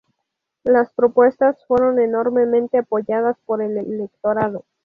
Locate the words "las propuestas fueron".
0.63-1.99